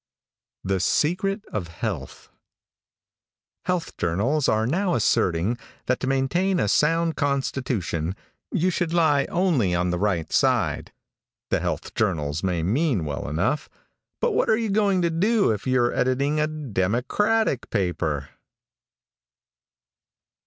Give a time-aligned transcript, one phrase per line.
[0.63, 2.29] THE SECRET OF HEALTH.
[3.65, 8.15] |HEALTH journals are now asserting, that to maintain a sound constitution
[8.51, 10.91] you should lie only on the right side.
[11.51, 13.69] The health journals may mean well enough;
[14.19, 18.29] but what are you going to do if you are editing a Democratic paper?